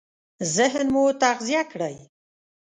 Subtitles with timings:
[0.55, 1.95] ذهن مو تغذيه کړئ!